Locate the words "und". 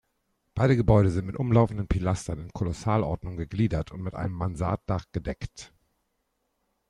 3.91-4.01